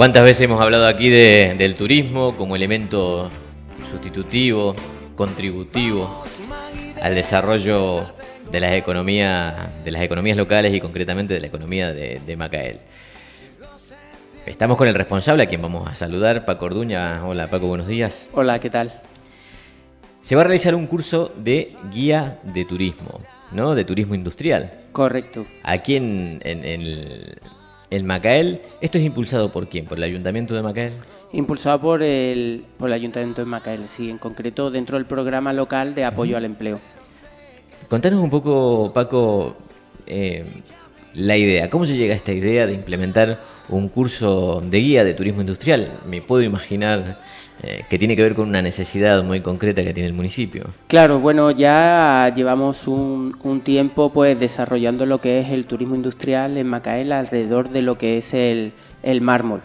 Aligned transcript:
¿Cuántas 0.00 0.24
veces 0.24 0.42
hemos 0.42 0.60
hablado 0.62 0.86
aquí 0.86 1.10
del 1.10 1.74
turismo 1.74 2.34
como 2.34 2.56
elemento 2.56 3.30
sustitutivo, 3.90 4.74
contributivo 5.14 6.24
al 7.02 7.14
desarrollo 7.14 8.06
de 8.50 8.60
las 8.60 8.72
economías, 8.72 9.54
de 9.84 9.90
las 9.90 10.00
economías 10.00 10.38
locales 10.38 10.74
y 10.74 10.80
concretamente 10.80 11.34
de 11.34 11.40
la 11.40 11.46
economía 11.48 11.92
de, 11.92 12.36
Macael? 12.36 12.80
Estamos 14.46 14.78
con 14.78 14.88
el 14.88 14.94
responsable 14.94 15.42
a 15.42 15.46
quien 15.46 15.60
vamos 15.60 15.86
a 15.86 15.94
saludar, 15.94 16.46
Paco 16.46 16.64
Orduña. 16.64 17.26
Hola 17.26 17.48
Paco, 17.48 17.66
buenos 17.66 17.86
días. 17.86 18.28
Hola, 18.32 18.58
¿qué 18.58 18.70
tal? 18.70 19.02
Se 20.22 20.34
va 20.34 20.42
a 20.42 20.44
realizar 20.44 20.74
un 20.74 20.86
curso 20.86 21.32
de 21.36 21.74
guía 21.92 22.40
de 22.42 22.64
turismo, 22.64 23.20
¿no? 23.52 23.74
De 23.74 23.84
turismo 23.84 24.14
industrial. 24.14 24.72
Correcto. 24.92 25.46
Aquí 25.62 25.96
en, 25.96 26.40
en, 26.44 26.64
el, 26.64 27.38
el 27.90 28.04
Macael, 28.04 28.60
¿esto 28.80 28.98
es 28.98 29.04
impulsado 29.04 29.50
por 29.50 29.68
quién? 29.68 29.86
¿Por 29.86 29.98
el 29.98 30.04
Ayuntamiento 30.04 30.54
de 30.54 30.62
Macael? 30.62 30.92
Impulsado 31.32 31.80
por 31.80 32.02
el, 32.02 32.64
por 32.76 32.88
el 32.88 32.94
Ayuntamiento 32.94 33.40
de 33.40 33.46
Macael, 33.46 33.88
sí, 33.88 34.10
en 34.10 34.18
concreto 34.18 34.70
dentro 34.70 34.98
del 34.98 35.06
programa 35.06 35.52
local 35.52 35.94
de 35.94 36.04
apoyo 36.04 36.36
al 36.36 36.44
empleo. 36.44 36.80
Contanos 37.88 38.22
un 38.22 38.30
poco, 38.30 38.92
Paco, 38.92 39.56
eh, 40.06 40.44
la 41.14 41.36
idea. 41.36 41.70
¿Cómo 41.70 41.86
se 41.86 41.96
llega 41.96 42.14
a 42.14 42.16
esta 42.16 42.32
idea 42.32 42.66
de 42.66 42.74
implementar 42.74 43.40
un 43.68 43.88
curso 43.88 44.60
de 44.60 44.78
guía 44.78 45.04
de 45.04 45.14
turismo 45.14 45.40
industrial? 45.40 45.88
Me 46.06 46.20
puedo 46.20 46.42
imaginar 46.42 47.18
eh, 47.62 47.84
que 47.90 47.98
tiene 47.98 48.16
que 48.16 48.22
ver 48.22 48.34
con 48.34 48.48
una 48.48 48.62
necesidad 48.62 49.22
muy 49.22 49.42
concreta 49.42 49.84
que 49.84 49.92
tiene 49.92 50.06
el 50.06 50.14
municipio. 50.14 50.64
Claro, 50.86 51.20
bueno, 51.20 51.50
ya 51.50 52.32
llevamos 52.34 52.88
un, 52.88 53.60
tiempo 53.62 54.10
pues 54.10 54.40
desarrollando 54.40 55.04
lo 55.04 55.20
que 55.20 55.40
es 55.40 55.50
el 55.50 55.66
turismo 55.66 55.94
industrial 55.94 56.56
en 56.56 56.66
Macael 56.66 57.12
alrededor 57.12 57.68
de 57.68 57.82
lo 57.82 57.98
que 57.98 58.16
es 58.16 58.32
el, 58.32 58.72
mármol. 59.20 59.60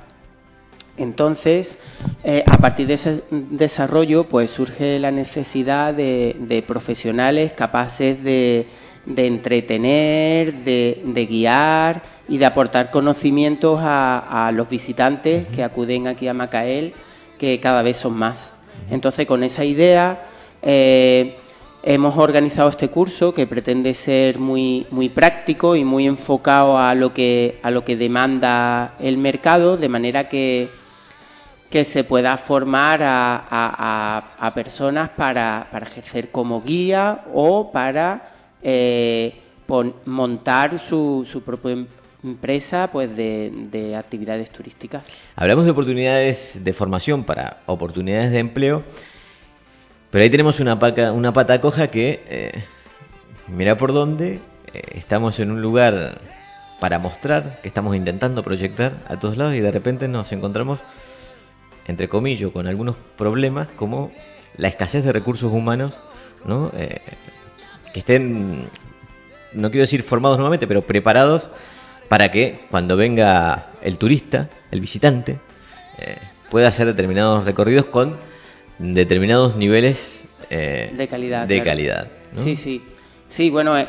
Entonces, 0.97 1.77
eh, 2.25 2.43
a 2.52 2.57
partir 2.57 2.87
de 2.87 2.95
ese 2.95 3.23
desarrollo, 3.31 4.25
pues 4.25 4.52
surge 4.52 4.99
la 4.99 5.11
necesidad 5.11 5.93
de, 5.93 6.63
profesionales 6.67 7.53
capaces 7.53 8.21
de, 8.21 8.65
entretener, 9.05 10.53
de, 10.53 11.27
guiar 11.30 12.03
y 12.27 12.39
de 12.39 12.45
aportar 12.45 12.91
conocimientos 12.91 13.80
a, 13.81 14.47
a 14.47 14.52
los 14.52 14.67
visitantes 14.67 15.47
que 15.47 15.63
acuden 15.63 16.07
aquí 16.07 16.27
a 16.27 16.33
Macael 16.33 16.93
que 17.38 17.59
cada 17.59 17.81
vez 17.81 17.97
son 17.97 18.14
más. 18.17 18.52
Entonces, 18.89 19.25
con 19.25 19.44
esa 19.44 19.64
idea, 19.64 20.25
eh, 20.61 21.38
hemos 21.83 22.17
organizado 22.17 22.69
este 22.69 22.89
curso 22.89 23.33
que 23.33 23.45
pretende 23.45 23.94
ser 23.94 24.39
muy, 24.39 24.88
muy 24.89 25.09
práctico 25.09 25.75
y 25.75 25.83
muy 25.83 26.08
enfocado 26.08 26.80
a 26.80 26.95
lo 26.95 27.14
que, 27.14 27.59
a 27.61 27.69
lo 27.69 27.86
que 27.86 27.95
demanda 27.95 28.95
el 29.00 29.17
mercado, 29.17 29.77
de 29.77 29.89
manera 29.89 30.27
que, 30.27 30.69
que 31.69 31.86
se 31.86 32.03
pueda 32.03 32.38
formar 32.38 33.02
a, 33.03 34.52
personas 34.55 35.09
para, 35.09 35.67
ejercer 35.81 36.31
como 36.31 36.61
guía 36.61 37.25
o 37.33 37.72
para 37.72 38.31
eh, 38.64 39.42
montar 40.05 40.80
su, 40.80 41.27
su 41.30 41.44
propio 41.44 41.86
empresa 42.25 42.89
pues 42.91 43.15
de, 43.15 43.95
actividades 43.97 44.49
turísticas. 44.49 45.03
Hablamos 45.35 45.65
de 45.65 45.71
oportunidades 45.71 46.63
de 46.63 46.73
formación 46.73 47.23
para 47.23 47.61
oportunidades 47.65 48.31
de 48.31 48.39
empleo, 48.39 48.83
pero 50.11 50.23
ahí 50.23 50.29
tenemos 50.29 50.59
una, 50.59 50.75
una 51.11 51.33
pata 51.33 51.61
coja 51.61 51.87
que, 51.87 52.23
eh, 52.27 52.63
mira 53.47 53.77
por 53.77 53.93
dónde, 53.93 54.39
eh, 54.73 54.81
estamos 54.95 55.39
en 55.39 55.51
un 55.51 55.61
lugar 55.61 56.19
para 56.79 56.99
mostrar, 56.99 57.59
que 57.61 57.67
estamos 57.67 57.95
intentando 57.95 58.43
proyectar 58.43 58.93
a 59.08 59.17
todos 59.17 59.37
lados 59.37 59.55
y 59.55 59.61
de 59.61 59.71
repente 59.71 60.08
nos 60.08 60.31
encontramos, 60.31 60.80
entre 61.87 62.09
comillas, 62.09 62.52
con 62.52 62.67
algunos 62.67 62.95
problemas 63.17 63.69
como 63.71 64.11
la 64.58 64.67
escasez 64.67 65.03
de 65.03 65.14
recursos 65.14 65.52
humanos, 65.52 65.93
¿no? 66.43 66.71
Eh, 66.77 66.99
que 67.93 67.99
estén, 67.99 68.67
no 69.53 69.71
quiero 69.71 69.83
decir 69.83 70.03
formados 70.03 70.37
nuevamente, 70.37 70.67
pero 70.67 70.81
preparados 70.81 71.49
para 72.08 72.32
que 72.32 72.60
cuando 72.70 72.98
venga 72.98 73.71
el 73.82 73.98
turista, 73.98 74.49
el 74.71 74.82
visitante, 74.82 75.39
eh, 75.98 76.17
pueda 76.49 76.67
hacer 76.67 76.88
determinados 76.88 77.45
recorridos 77.45 77.86
con 77.86 78.17
determinados 78.80 79.55
niveles 79.55 80.26
eh, 80.49 80.94
de 80.95 81.08
calidad. 81.08 81.48
De 81.48 81.61
calidad 81.61 82.08
Sí, 82.33 82.55
sí. 82.55 82.83
Sí, 83.27 83.49
bueno, 83.49 83.77
es 83.77 83.88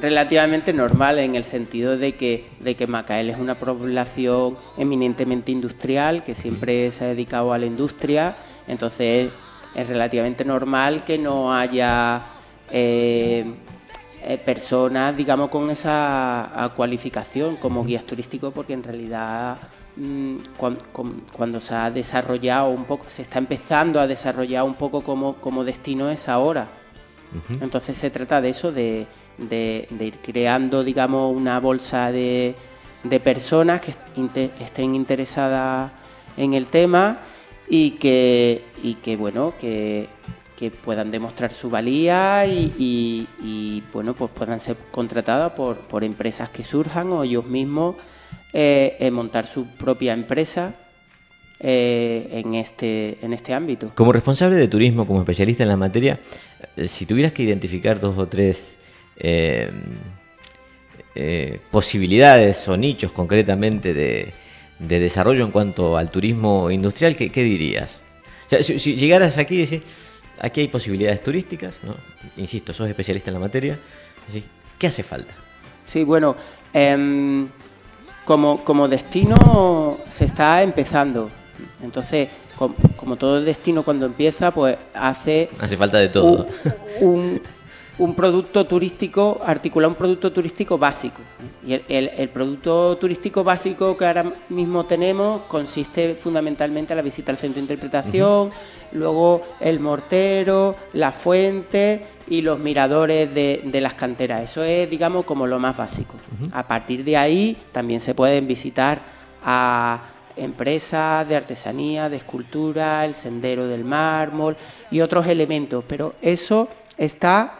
relativamente 0.00 0.72
normal 0.72 1.18
en 1.18 1.34
el 1.34 1.44
sentido 1.44 1.96
de 1.96 2.14
que, 2.14 2.46
de 2.60 2.76
que 2.76 2.86
Macael 2.86 3.30
es 3.30 3.38
una 3.38 3.56
población 3.56 4.56
eminentemente 4.78 5.50
industrial, 5.50 6.22
que 6.24 6.34
siempre 6.34 6.90
se 6.92 7.04
ha 7.04 7.08
dedicado 7.08 7.52
a 7.52 7.58
la 7.58 7.66
industria, 7.66 8.36
entonces 8.68 9.30
es 9.74 9.88
relativamente 9.88 10.44
normal 10.44 11.04
que 11.04 11.18
no 11.18 11.54
haya... 11.54 12.22
Eh, 12.70 13.44
eh, 14.22 14.38
personas, 14.38 15.16
digamos, 15.16 15.50
con 15.50 15.70
esa 15.70 16.70
cualificación 16.76 17.56
como 17.56 17.84
guías 17.84 18.04
turísticos, 18.04 18.52
porque 18.52 18.74
en 18.74 18.82
realidad 18.82 19.56
mm, 19.96 20.36
cuando, 21.32 21.60
se 21.60 21.74
ha 21.74 21.90
desarrollado 21.90 22.70
un 22.70 22.84
poco, 22.84 23.06
se 23.08 23.22
está 23.22 23.38
empezando 23.38 24.00
a 24.00 24.06
desarrollar 24.06 24.64
un 24.64 24.74
poco 24.74 25.02
como, 25.02 25.36
como 25.36 25.64
destino 25.64 26.10
es 26.10 26.28
ahora. 26.28 26.68
Entonces 27.60 27.96
se 27.96 28.10
trata 28.10 28.40
de 28.40 28.48
eso, 28.48 28.72
de, 28.72 29.06
de, 29.38 29.86
ir 30.00 30.16
creando, 30.16 30.82
digamos, 30.82 31.34
una 31.34 31.60
bolsa 31.60 32.10
de, 32.10 32.56
de 33.04 33.20
personas 33.20 33.80
que 33.80 33.94
estén 34.60 34.96
interesadas 34.96 35.92
en 36.36 36.54
el 36.54 36.66
tema 36.66 37.20
y 37.68 37.92
que, 37.92 38.64
y 38.82 38.94
que 38.94 39.16
bueno, 39.16 39.54
que, 39.60 40.08
que 40.60 40.70
puedan 40.70 41.10
demostrar 41.10 41.54
su 41.54 41.70
valía 41.70 42.44
y, 42.46 43.82
bueno 43.94 44.12
pues 44.12 44.30
puedan 44.30 44.60
ser 44.60 44.76
contratadas 44.90 45.52
por, 45.52 45.78
por, 45.78 46.04
empresas 46.04 46.50
que 46.50 46.64
surjan 46.64 47.10
o 47.12 47.24
ellos 47.24 47.46
mismos 47.46 47.96
eh, 48.52 49.10
montar 49.10 49.46
su 49.46 49.66
propia 49.68 50.12
empresa 50.12 50.74
eh, 51.60 52.42
en 52.44 52.54
este 52.54 53.16
en 53.22 53.32
este 53.32 53.54
ámbito. 53.54 53.92
Como 53.94 54.12
responsable 54.12 54.56
de 54.56 54.68
turismo, 54.68 55.06
como 55.06 55.20
especialista 55.20 55.62
en 55.62 55.70
la 55.70 55.78
materia, 55.78 56.20
eh, 56.76 56.86
si 56.86 57.06
tuvieras 57.06 57.32
que 57.32 57.42
identificar 57.42 57.98
dos 57.98 58.18
o 58.18 58.28
tres 58.28 58.76
posibilidades 61.70 62.68
o 62.68 62.76
nichos 62.76 63.12
concretamente 63.12 63.94
de, 63.94 64.32
desarrollo 64.78 65.44
en 65.44 65.52
cuanto 65.52 65.96
al 65.96 66.10
turismo 66.10 66.70
industrial, 66.70 67.16
¿qué, 67.16 67.42
dirías? 67.42 68.00
si, 68.46 68.78
si, 68.78 68.96
llegaras 68.96 69.36
aquí 69.36 69.56
y 69.56 69.66
decís, 69.66 69.82
aquí 70.40 70.60
hay 70.62 70.68
posibilidades 70.68 71.22
turísticas, 71.22 71.78
¿no? 71.82 71.94
Insisto, 72.36 72.72
sos 72.72 72.88
especialista 72.88 73.30
en 73.30 73.34
la 73.34 73.40
materia. 73.40 73.78
¿Qué 74.78 74.86
hace 74.86 75.02
falta? 75.02 75.34
Sí, 75.84 76.04
bueno, 76.04 76.36
em, 76.72 77.48
como, 78.24 78.64
como 78.64 78.88
destino 78.88 79.98
se 80.08 80.24
está 80.24 80.62
empezando. 80.62 81.30
Entonces, 81.82 82.28
como, 82.96 83.16
todo 83.16 83.42
destino 83.42 83.82
cuando 83.82 84.06
empieza, 84.06 84.50
pues 84.50 84.76
hace... 84.94 85.48
Hace 85.58 85.76
falta 85.76 85.98
de 85.98 86.08
todo. 86.08 86.46
Un, 87.00 87.08
un, 87.08 87.42
producto 88.14 88.66
turístico, 88.66 89.40
articular 89.44 89.90
un 89.90 89.94
producto 89.94 90.32
turístico 90.32 90.78
básico. 90.78 91.20
Y 91.66 91.74
el, 91.74 92.10
el, 92.16 92.28
producto 92.30 92.96
turístico 92.96 93.44
básico 93.44 93.96
que 93.96 94.06
ahora 94.06 94.24
mismo 94.48 94.84
tenemos 94.84 95.42
consiste 95.42 96.14
fundamentalmente 96.14 96.94
en 96.94 96.96
la 96.96 97.02
visita 97.02 97.30
al 97.30 97.38
centro 97.38 97.56
de 97.56 97.62
interpretación, 97.62 98.50
luego 98.92 99.42
el 99.60 99.80
mortero, 99.80 100.76
la 100.94 101.12
fuente 101.12 102.06
y 102.28 102.42
los 102.42 102.58
miradores 102.58 103.34
de, 103.34 103.80
las 103.80 103.94
canteras. 103.94 104.42
Eso 104.50 104.64
es, 104.64 104.88
digamos, 104.88 105.24
como 105.24 105.46
lo 105.46 105.58
más 105.58 105.76
básico. 105.76 106.14
A 106.52 106.62
partir 106.62 107.04
de 107.04 107.16
ahí 107.16 107.56
también 107.72 108.00
se 108.00 108.14
pueden 108.14 108.46
visitar 108.46 109.00
a 109.44 110.00
empresas 110.36 111.28
de 111.28 111.36
artesanía, 111.36 112.08
de 112.08 112.16
escultura, 112.16 113.04
el 113.04 113.14
sendero 113.14 113.66
del 113.66 113.84
mármol 113.84 114.56
y 114.90 115.00
otros 115.00 115.26
elementos, 115.26 115.84
pero 115.86 116.14
eso 116.22 116.68
está 116.96 117.59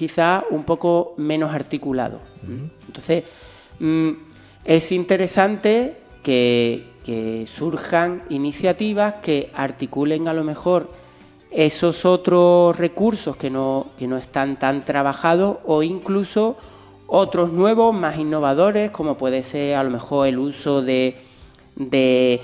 quizá 0.00 0.44
un 0.48 0.64
poco 0.64 1.12
menos 1.18 1.52
articulado. 1.52 2.20
Entonces, 2.86 3.24
mm, 3.80 4.08
es 4.64 4.92
interesante 4.92 5.98
que, 6.22 6.86
que 7.04 7.44
surjan 7.46 8.22
iniciativas 8.30 9.16
que 9.20 9.50
articulen 9.52 10.26
a 10.26 10.32
lo 10.32 10.42
mejor 10.42 10.88
esos 11.50 12.06
otros 12.06 12.78
recursos 12.78 13.36
que 13.36 13.50
no, 13.50 13.88
que 13.98 14.06
no 14.06 14.16
están 14.16 14.58
tan 14.58 14.86
trabajados 14.86 15.58
o 15.66 15.82
incluso 15.82 16.56
otros 17.06 17.52
nuevos, 17.52 17.94
más 17.94 18.16
innovadores, 18.16 18.90
como 18.90 19.18
puede 19.18 19.42
ser 19.42 19.76
a 19.76 19.84
lo 19.84 19.90
mejor 19.90 20.28
el 20.28 20.38
uso 20.38 20.80
de, 20.80 21.18
de, 21.76 22.40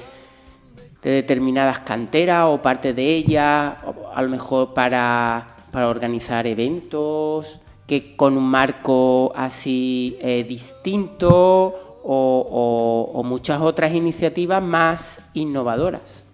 determinadas 1.00 1.78
canteras 1.78 2.48
o 2.48 2.60
parte 2.60 2.92
de 2.92 3.14
ellas, 3.16 3.76
a 4.14 4.20
lo 4.20 4.28
mejor 4.28 4.74
para, 4.74 5.55
para 5.76 5.88
organizar 5.88 6.46
eventos, 6.46 7.60
que 7.86 8.16
con 8.16 8.38
un 8.38 8.48
marco 8.48 9.30
así 9.36 10.16
eh, 10.22 10.42
distinto 10.42 12.00
o, 12.02 13.22
muchas 13.26 13.60
otras 13.60 13.92
iniciativas 13.92 14.62
más 14.62 15.20
innovadoras. 15.34 16.24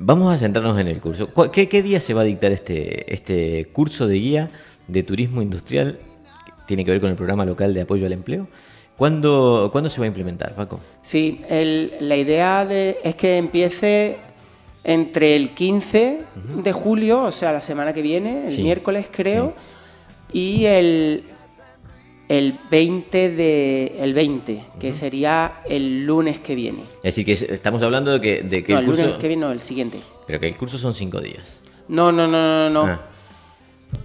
Vamos 0.00 0.34
a 0.34 0.36
centrarnos 0.36 0.80
en 0.80 0.88
el 0.88 1.00
curso. 1.00 1.28
¿Qué, 1.52 1.68
¿Qué, 1.68 1.80
día 1.80 2.00
se 2.00 2.12
va 2.12 2.22
a 2.22 2.24
dictar 2.24 2.50
este, 2.50 3.14
este 3.14 3.66
curso 3.66 4.08
de 4.08 4.18
guía 4.18 4.50
de 4.88 5.04
turismo 5.04 5.40
industrial? 5.40 6.00
Tiene 6.66 6.84
que 6.84 6.90
ver 6.90 7.00
con 7.00 7.10
el 7.10 7.16
programa 7.16 7.44
local 7.44 7.72
de 7.72 7.82
apoyo 7.82 8.04
al 8.04 8.12
empleo. 8.14 8.48
¿Cuándo, 8.96 9.68
¿cuándo 9.70 9.88
se 9.90 10.00
va 10.00 10.06
a 10.06 10.08
implementar, 10.08 10.56
Paco? 10.56 10.80
Sí, 11.02 11.40
la 12.00 12.16
idea 12.16 12.66
de, 12.66 12.98
es 13.04 13.14
que 13.14 13.38
empiece 13.38 14.18
entre 14.88 15.34
el 15.34 15.50
15 15.50 16.20
de 16.62 16.72
julio, 16.72 17.24
o 17.24 17.32
sea, 17.32 17.50
la 17.50 17.60
semana 17.60 17.92
que 17.92 18.02
viene, 18.02 18.46
el 18.46 18.56
miércoles 18.62 19.08
creo, 19.10 19.52
y 20.32 20.64
el, 20.66 21.24
el 22.28 22.56
20 22.70 23.30
de 23.30 23.96
el 23.98 24.14
20, 24.14 24.64
que 24.78 24.92
sería 24.92 25.54
el 25.68 26.06
lunes 26.06 26.38
que 26.38 26.54
viene. 26.54 26.82
Es 26.98 27.16
decir, 27.16 27.24
que 27.24 27.32
estamos 27.32 27.82
hablando 27.82 28.12
de 28.12 28.20
que, 28.20 28.42
de 28.44 28.62
que 28.62 28.74
no, 28.74 28.78
el, 28.78 28.86
lunes 28.86 29.16
que 29.16 29.26
viene 29.26 29.44
no, 29.44 29.50
el 29.50 29.60
siguiente. 29.60 29.98
Pero 30.24 30.38
que 30.38 30.46
el 30.46 30.56
curso 30.56 30.78
son 30.78 30.94
cinco 30.94 31.20
días. 31.20 31.60
No, 31.88 32.12
no, 32.12 32.28
no, 32.28 32.70
no, 32.70 32.70
no. 32.70 32.92
Ah. 32.92 33.06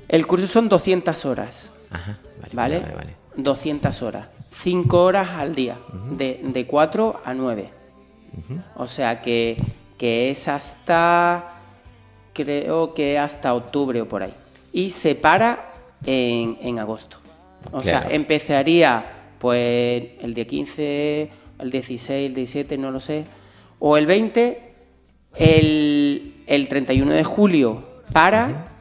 El 0.08 0.26
curso 0.26 0.48
son 0.48 0.68
200 0.68 1.26
horas. 1.26 1.72
Ajá, 1.92 2.18
vale. 2.54 2.80
¿Vale? 2.80 2.96
vale, 2.96 3.16
200 3.36 4.02
horas. 4.02 4.28
5 4.64 5.04
horas 5.04 5.30
al 5.30 5.54
día, 5.54 5.78
de, 6.18 6.40
de 6.44 6.66
4 6.66 7.22
a 7.24 7.34
9. 7.36 7.70
O 8.76 8.88
sea 8.88 9.22
que, 9.22 9.58
que 10.02 10.32
es 10.32 10.48
hasta, 10.48 11.62
creo 12.34 12.96
que 12.96 13.20
hasta 13.20 13.54
octubre 13.54 14.02
o 14.02 14.08
por 14.08 14.24
ahí. 14.24 14.34
Y 14.74 14.90
se 14.90 15.14
para 15.14 15.76
en, 16.04 16.58
en 16.60 16.80
agosto. 16.80 17.18
O 17.72 17.82
sea, 17.82 18.08
empezaría 18.10 19.06
pues 19.38 20.04
el 20.22 20.34
día 20.34 20.48
15, 20.48 21.30
el 21.60 21.70
16, 21.70 22.30
el 22.30 22.34
17, 22.34 22.80
no 22.80 22.90
lo 22.90 23.00
sé, 23.00 23.26
o 23.78 23.96
el 23.96 24.08
20, 24.08 24.74
el, 25.36 26.34
el 26.48 26.68
31 26.68 27.12
de 27.12 27.24
julio 27.24 27.84
para, 28.12 28.72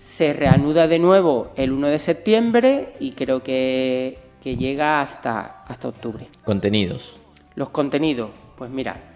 se 0.00 0.32
reanuda 0.32 0.86
de 0.86 1.00
nuevo 1.00 1.50
el 1.56 1.72
1 1.72 1.88
de 1.88 1.98
septiembre 1.98 2.94
y 3.00 3.10
creo 3.10 3.42
que, 3.42 4.18
que 4.40 4.56
llega 4.56 5.00
hasta, 5.00 5.64
hasta 5.66 5.88
octubre. 5.88 6.28
Contenidos. 6.44 7.16
Los 7.56 7.70
contenidos, 7.70 8.30
pues 8.56 8.70
mira, 8.70 9.09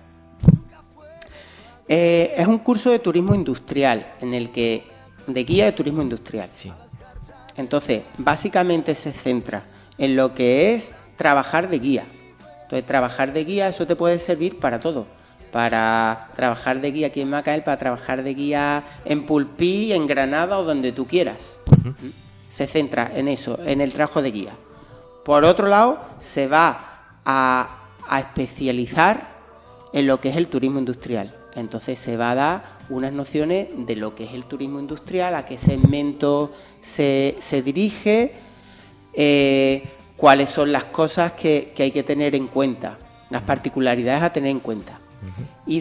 eh, 1.89 2.35
es 2.37 2.47
un 2.47 2.59
curso 2.59 2.91
de 2.91 2.99
turismo 2.99 3.35
industrial 3.35 4.15
en 4.21 4.35
el 4.35 4.51
que 4.51 4.85
de 5.27 5.45
guía 5.45 5.67
de 5.67 5.73
turismo 5.73 6.03
industrial. 6.03 6.49
Sí. 6.53 6.73
Entonces, 7.57 8.03
básicamente 8.19 8.95
se 8.95 9.13
centra 9.13 9.65
en 9.99 10.17
lo 10.17 10.35
que 10.35 10.75
es 10.75 10.93
trabajar 11.17 11.69
de 11.69 11.79
guía. 11.79 12.05
Entonces, 12.63 12.87
trabajar 12.87 13.33
de 13.33 13.45
guía, 13.45 13.69
eso 13.69 13.87
te 13.87 13.97
puede 13.97 14.19
servir 14.19 14.59
para 14.59 14.81
todo. 14.81 15.07
Para 15.53 16.31
trabajar 16.35 16.81
de 16.81 16.91
guía 16.91 17.07
aquí 17.09 17.21
en 17.21 17.31
Macael, 17.31 17.63
para 17.63 17.79
trabajar 17.79 18.23
de 18.23 18.35
guía 18.35 18.85
en 19.05 19.25
Pulpí, 19.25 19.93
en 19.93 20.07
Granada 20.07 20.59
o 20.59 20.65
donde 20.65 20.91
tú 20.91 21.07
quieras. 21.07 21.59
Se 22.51 22.67
centra 22.67 23.11
en 23.15 23.29
eso, 23.29 23.59
en 23.65 23.81
el 23.81 23.93
trabajo 23.93 24.21
de 24.23 24.33
guía. 24.33 24.53
Por 25.25 25.45
otro 25.45 25.69
lado, 25.69 26.01
se 26.21 26.49
va 26.49 27.21
a, 27.25 27.79
a 28.09 28.21
especializar 28.21 29.29
en 29.93 30.07
lo 30.07 30.21
que 30.21 30.31
es 30.31 30.37
el 30.37 30.49
turismo 30.49 30.81
industrial. 30.81 31.33
Entonces 31.57 31.99
se 31.99 32.17
va 32.17 32.33
a 32.33 32.35
dar 32.35 32.65
unas 32.89 33.13
nociones 33.13 33.69
de 33.77 33.97
lo 33.97 34.15
que 34.15 34.25
es 34.25 34.33
el 34.33 34.45
turismo 34.45 34.81
industrial, 34.81 35.35
a 35.35 35.47
qué 35.47 35.59
segmento 35.59 36.53
se, 36.81 37.37
se 37.41 37.63
dirige, 37.63 38.33
eh, 39.13 39.85
cuáles 40.17 40.51
son 40.51 40.73
las 40.73 40.85
cosas 40.85 41.33
que, 41.33 41.73
hay 41.79 41.91
que 41.91 42.03
tener 42.03 42.35
en 42.35 42.49
cuenta, 42.49 42.99
las 43.31 43.43
particularidades 43.43 44.23
a 44.23 44.33
tener 44.33 44.51
en 44.51 44.61
cuenta. 44.61 44.99
y, 45.67 45.81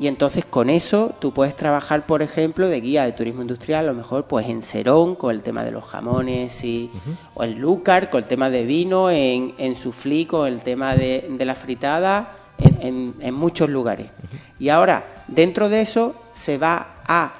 y 0.00 0.08
entonces 0.08 0.46
con 0.46 0.70
eso 0.70 1.14
tú 1.18 1.32
puedes 1.32 1.54
trabajar, 1.54 2.06
por 2.06 2.22
ejemplo, 2.22 2.68
de 2.68 2.80
guía 2.80 3.04
de 3.04 3.12
turismo 3.12 3.42
industrial, 3.42 3.84
a 3.84 3.92
lo 3.92 3.94
mejor 3.94 4.24
pues 4.24 4.48
en 4.48 4.62
Serón, 4.62 5.14
con 5.14 5.30
el 5.34 5.42
tema 5.42 5.62
de 5.62 5.72
los 5.72 5.84
jamones, 5.84 6.64
y, 6.64 6.90
o 7.34 7.44
en 7.44 7.60
Lucar, 7.60 8.08
con 8.08 8.22
el 8.22 8.28
tema 8.28 8.48
de 8.48 8.64
vino, 8.64 9.10
en, 9.10 9.54
en 9.58 9.74
Suflí, 9.76 10.24
con 10.24 10.48
el 10.48 10.62
tema 10.62 10.96
de, 10.96 11.26
de 11.28 11.44
la 11.44 11.54
fritada, 11.54 12.39
en, 12.60 13.14
en, 13.20 13.34
muchos 13.34 13.68
lugares. 13.68 14.08
Y 14.58 14.68
ahora, 14.68 15.04
dentro 15.28 15.68
de 15.68 15.82
eso, 15.82 16.14
se 16.32 16.58
va 16.58 16.88
a 17.06 17.32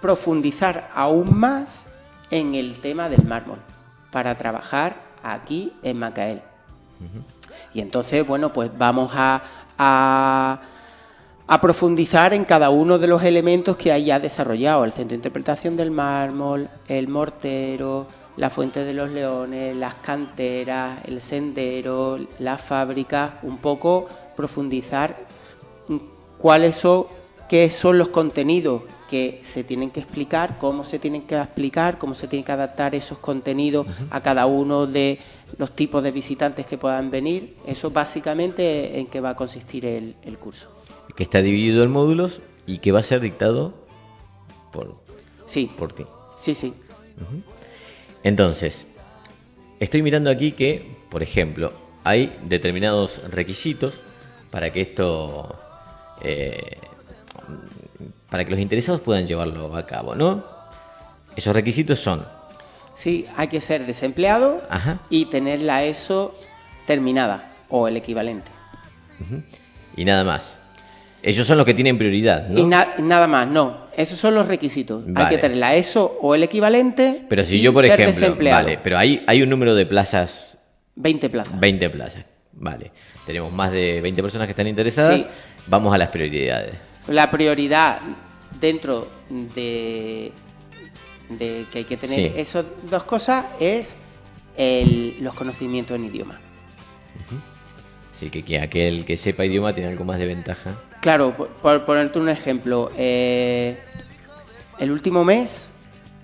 profundizar 0.00 0.90
aún 0.94 1.38
más 1.38 1.86
en 2.30 2.54
el 2.54 2.80
tema 2.80 3.08
del 3.08 3.24
mármol 3.24 3.58
para 4.10 4.36
trabajar 4.36 4.96
aquí 5.22 5.72
en 5.82 5.98
Macael. 5.98 6.42
Y 7.74 7.80
entonces, 7.80 8.26
bueno, 8.26 8.52
pues 8.52 8.70
vamos 8.76 9.12
a, 9.14 9.42
a, 9.78 10.60
profundizar 11.60 12.32
en 12.32 12.44
cada 12.44 12.70
uno 12.70 12.98
de 12.98 13.06
los 13.06 13.22
elementos 13.22 13.76
que 13.76 13.92
haya 13.92 14.18
desarrollado 14.18 14.84
el 14.84 14.92
centro 14.92 15.10
de 15.10 15.16
interpretación 15.16 15.76
del 15.76 15.90
mármol, 15.90 16.68
el 16.88 17.08
mortero, 17.08 18.06
la 18.36 18.50
fuente 18.50 18.84
de 18.84 18.94
los 18.94 19.10
leones, 19.10 19.76
las 19.76 19.96
canteras, 19.96 21.00
el 21.04 21.20
sendero, 21.20 22.18
la 22.38 22.58
fábrica, 22.58 23.38
un 23.42 23.58
poco 23.58 24.08
profundizar 24.36 25.16
cuáles 26.38 26.76
son, 26.76 27.06
qué 27.48 27.70
son 27.70 27.98
los 27.98 28.08
contenidos 28.08 28.82
que 29.12 29.42
se 29.44 29.62
tienen 29.62 29.90
que 29.90 30.00
explicar, 30.00 30.56
cómo 30.58 30.84
se 30.84 30.98
tienen 30.98 31.22
que 31.26 31.36
explicar, 31.36 31.98
cómo 31.98 32.14
se 32.14 32.26
tienen 32.26 32.46
que 32.46 32.52
adaptar 32.52 32.94
esos 32.94 33.18
contenidos 33.18 33.86
a 34.10 34.22
cada 34.22 34.46
uno 34.46 34.86
de 34.86 35.18
los 35.58 35.76
tipos 35.76 36.02
de 36.02 36.12
visitantes 36.12 36.64
que 36.64 36.78
puedan 36.78 37.10
venir. 37.10 37.58
Eso 37.66 37.90
básicamente 37.90 38.98
en 38.98 39.06
qué 39.08 39.20
va 39.20 39.30
a 39.30 39.36
consistir 39.36 39.84
el, 39.84 40.38
curso. 40.38 40.70
Que 41.14 41.24
está 41.24 41.42
dividido 41.42 41.84
en 41.84 41.90
módulos 41.90 42.40
y 42.64 42.78
que 42.78 42.90
va 42.90 43.00
a 43.00 43.02
ser 43.02 43.20
dictado 43.20 43.74
por, 44.72 44.94
sí. 45.44 45.70
por 45.76 45.92
ti. 45.92 46.06
Sí, 46.36 46.54
sí. 46.54 46.72
Entonces, 48.24 48.86
estoy 49.80 50.02
mirando 50.02 50.30
aquí 50.30 50.52
que, 50.52 50.96
por 51.10 51.22
ejemplo, 51.22 51.72
hay 52.04 52.36
determinados 52.44 53.22
requisitos 53.30 54.00
para 54.50 54.70
que 54.70 54.82
esto 54.82 55.58
eh, 56.22 56.78
para 58.32 58.46
que 58.46 58.50
los 58.50 58.60
interesados 58.60 59.02
puedan 59.02 59.26
llevarlo 59.26 59.76
a 59.76 59.84
cabo, 59.84 60.14
¿no? 60.14 60.42
Esos 61.36 61.54
requisitos 61.54 62.00
son... 62.00 62.26
Sí, 62.94 63.26
hay 63.36 63.48
que 63.48 63.60
ser 63.60 63.84
desempleado 63.84 64.62
y 65.10 65.26
tener 65.26 65.60
la 65.60 65.84
ESO 65.84 66.34
terminada 66.86 67.52
o 67.68 67.88
el 67.88 67.96
equivalente. 67.98 68.50
Y 69.96 70.04
nada 70.06 70.24
más. 70.24 70.61
Ellos 71.22 71.46
son 71.46 71.56
los 71.56 71.66
que 71.66 71.74
tienen 71.74 71.98
prioridad, 71.98 72.48
¿no? 72.48 72.58
Y 72.58 72.64
nada 72.64 73.28
más, 73.28 73.46
no. 73.46 73.82
Esos 73.96 74.18
son 74.18 74.34
los 74.34 74.48
requisitos. 74.48 75.04
Hay 75.14 75.28
que 75.28 75.38
tener 75.38 75.58
la 75.58 75.76
ESO 75.76 76.18
o 76.20 76.34
el 76.34 76.42
equivalente. 76.42 77.24
Pero 77.28 77.44
si 77.44 77.60
yo, 77.60 77.72
por 77.72 77.84
ejemplo, 77.84 78.50
vale, 78.50 78.78
pero 78.82 78.98
hay, 78.98 79.22
hay 79.26 79.42
un 79.42 79.48
número 79.48 79.74
de 79.74 79.86
plazas. 79.86 80.58
20 80.96 81.30
plazas. 81.30 81.60
20 81.60 81.90
plazas, 81.90 82.24
vale. 82.52 82.90
Tenemos 83.26 83.52
más 83.52 83.70
de 83.70 84.00
20 84.00 84.22
personas 84.22 84.46
que 84.46 84.52
están 84.52 84.66
interesadas. 84.66 85.26
Vamos 85.66 85.94
a 85.94 85.98
las 85.98 86.08
prioridades. 86.08 86.74
La 87.08 87.30
prioridad 87.30 88.00
dentro 88.60 89.08
de, 89.54 90.32
de 91.28 91.64
que 91.70 91.78
hay 91.78 91.84
que 91.84 91.96
tener 91.96 92.32
esas 92.36 92.64
dos 92.90 93.04
cosas 93.04 93.46
es 93.60 93.96
el, 94.56 95.16
los 95.20 95.34
conocimientos 95.34 95.94
en 95.96 96.04
idioma. 96.04 96.38
Sí, 98.18 98.30
que, 98.30 98.60
aquel 98.60 99.04
que 99.04 99.16
sepa 99.16 99.44
idioma 99.44 99.72
tiene 99.72 99.90
algo 99.90 100.04
más 100.04 100.18
de 100.18 100.26
ventaja. 100.26 100.74
Claro, 101.02 101.34
por, 101.34 101.84
ponerte 101.84 102.20
un 102.20 102.28
ejemplo, 102.28 102.92
eh, 102.96 103.76
el 104.78 104.92
último 104.92 105.24
mes, 105.24 105.68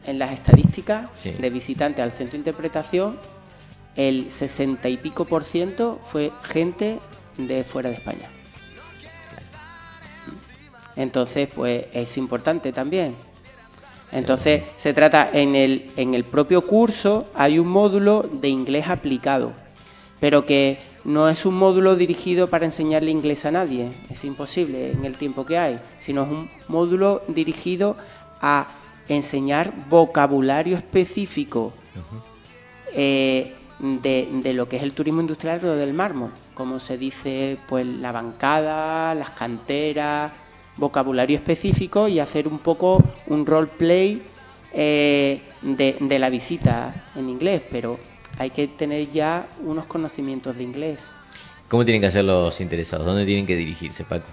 en 0.07 0.21
las 0.21 0.31
estadísticas 0.31 1.11
de 1.25 1.51
visitantes 1.51 2.01
al 2.01 2.13
centro 2.13 2.35
de 2.35 2.39
interpretación, 2.39 3.19
el 3.97 4.31
60 4.31 4.89
y 4.89 4.97
pico 4.99 5.25
por 5.25 5.43
ciento 5.43 5.99
fue 6.05 6.31
gente 6.45 7.01
de 7.37 7.65
fuera 7.65 7.89
de 7.89 7.97
España. 7.97 8.31
Entonces, 10.95 11.49
pues 11.53 11.87
es 11.93 12.17
importante 12.17 12.73
también. 12.73 13.17
Entonces, 14.13 14.63
se 14.77 14.95
trata, 14.95 15.29
en 15.33 15.57
el, 15.57 15.91
en 15.97 16.15
el 16.15 16.23
propio 16.23 16.65
curso 16.65 17.27
hay 17.35 17.59
un 17.59 17.67
módulo 17.67 18.23
de 18.23 18.47
inglés 18.47 18.87
aplicado, 18.87 19.55
pero 20.21 20.47
que 20.47 20.79
no 21.05 21.29
es 21.29 21.47
un 21.47 21.55
módulo 21.57 21.97
dirigido 21.97 22.49
para 22.49 22.65
enseñarle 22.65 23.11
inglés 23.11 23.45
a 23.45 23.51
nadie, 23.51 23.93
es 24.11 24.25
imposible 24.25 24.93
en 24.93 25.05
el 25.05 25.17
tiempo 25.17 25.47
que 25.47 25.59
hay, 25.59 25.81
sino 25.99 26.23
es 26.23 26.29
un 26.29 26.51
módulo 26.69 27.23
dirigido 27.29 27.97
a 28.41 28.69
enseñar 29.09 29.73
vocabulario 29.89 30.77
específico 30.77 31.73
eh, 32.93 33.55
de, 33.79 34.29
de, 34.43 34.53
lo 34.53 34.69
que 34.69 34.77
es 34.77 34.83
el 34.83 34.93
turismo 34.93 35.21
industrial 35.21 35.65
o 35.65 35.75
del 35.75 35.95
mármol, 35.95 36.33
como 36.55 36.81
se 36.81 36.99
dice, 36.99 37.59
pues 37.69 37.87
la 37.87 38.13
bancada, 38.13 39.15
las 39.15 39.31
canteras, 39.31 40.33
vocabulario 40.77 41.37
específico 41.37 42.09
y 42.09 42.21
hacer 42.21 42.49
un 42.49 42.59
poco 42.59 43.03
un 43.27 43.47
roleplay 43.47 44.23
eh, 44.73 45.41
de, 45.63 45.97
de 46.01 46.19
la 46.19 46.31
visita 46.31 46.95
en 47.17 47.29
inglés, 47.29 47.63
pero 47.71 47.99
hay 48.39 48.51
que 48.51 48.69
tener 48.69 49.11
ya 49.11 49.47
unos 49.65 49.85
conocimientos 49.87 50.57
de 50.57 50.63
inglés. 50.63 51.11
¿Cómo 51.69 51.85
tienen 51.85 52.01
que 52.01 52.07
hacer 52.07 52.25
los 52.25 52.61
interesados? 52.61 53.05
¿Dónde 53.07 53.27
tienen 53.27 53.47
que 53.47 53.57
dirigirse, 53.57 54.05
Paco? 54.05 54.27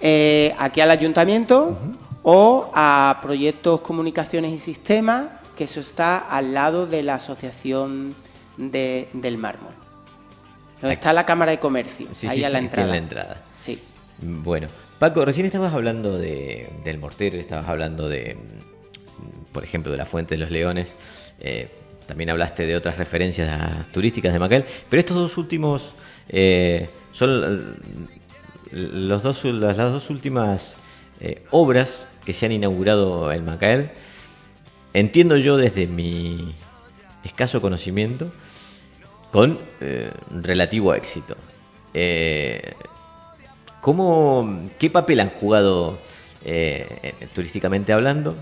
Eh, 0.00 0.54
aquí 0.58 0.80
al 0.80 0.90
ayuntamiento 0.90 1.76
o 2.22 2.70
a 2.74 3.18
proyectos 3.22 3.80
comunicaciones 3.82 4.52
y 4.52 4.58
sistemas, 4.58 5.26
que 5.56 5.64
eso 5.64 5.80
está 5.80 6.16
al 6.18 6.54
lado 6.54 6.86
de 6.86 7.02
la 7.02 7.16
asociación 7.16 8.14
de- 8.56 9.08
del 9.12 9.36
mármol. 9.36 9.72
Donde 10.80 10.94
está 10.94 11.12
la 11.12 11.26
Cámara 11.26 11.50
de 11.50 11.58
Comercio, 11.58 12.06
Sí, 12.14 12.26
ahí 12.26 12.38
sí, 12.38 12.44
a 12.44 12.48
la 12.48 12.58
sí, 12.58 12.64
entrada. 12.64 12.86
en 12.86 12.90
la 12.92 12.96
entrada. 12.96 13.42
Sí. 13.58 13.78
Bueno, 14.22 14.68
Paco, 14.98 15.24
recién 15.26 15.44
estabas 15.46 15.74
hablando 15.74 16.16
de, 16.16 16.70
del 16.84 16.98
mortero, 16.98 17.36
estabas 17.36 17.68
hablando 17.68 18.08
de, 18.08 18.38
por 19.52 19.62
ejemplo, 19.64 19.92
de 19.92 19.98
la 19.98 20.06
Fuente 20.06 20.34
de 20.36 20.38
los 20.38 20.50
Leones. 20.50 20.94
eh, 21.40 21.68
también 22.10 22.30
hablaste 22.30 22.66
de 22.66 22.74
otras 22.74 22.98
referencias 22.98 23.86
turísticas 23.92 24.32
de 24.32 24.40
Macael, 24.40 24.64
pero 24.88 24.98
estos 24.98 25.16
dos 25.16 25.38
últimos 25.38 25.92
eh, 26.28 26.90
son 27.12 27.78
eh, 28.72 28.72
los 28.72 29.22
dos, 29.22 29.44
las, 29.44 29.76
dos 29.76 30.10
últimas 30.10 30.76
eh, 31.20 31.44
obras 31.52 32.08
que 32.24 32.32
se 32.32 32.46
han 32.46 32.52
inaugurado 32.52 33.30
en 33.30 33.44
Macael. 33.44 33.92
Entiendo 34.92 35.36
yo 35.36 35.56
desde 35.56 35.86
mi 35.86 36.52
escaso 37.22 37.60
conocimiento 37.60 38.32
con 39.30 39.60
relativo 40.42 40.92
éxito. 40.94 41.36
¿Cómo, 43.80 44.68
¿Qué 44.80 44.90
papel 44.90 45.20
han 45.20 45.30
jugado 45.30 45.96
turísticamente 47.36 47.92
hablando 47.92 48.34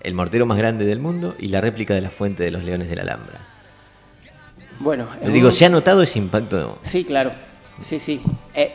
el 0.00 0.14
mortero 0.14 0.46
más 0.46 0.58
grande 0.58 0.84
del 0.86 0.98
mundo 1.00 1.34
y 1.38 1.48
la 1.48 1.60
réplica 1.60 1.94
de 1.94 2.00
la 2.00 2.10
Fuente 2.10 2.42
de 2.42 2.50
los 2.50 2.64
Leones 2.64 2.88
de 2.88 2.96
la 2.96 3.02
Alhambra? 3.02 3.40
Bueno, 4.80 5.08
es 5.22 5.32
Digo, 5.32 5.48
un- 5.48 5.52
¿se 5.52 5.64
ha 5.66 5.68
notado 5.68 6.02
ese 6.02 6.18
impacto? 6.18 6.78
Sí, 6.82 7.04
claro. 7.04 7.32
Sí, 7.82 7.98
sí. 7.98 8.20
Eh, 8.54 8.74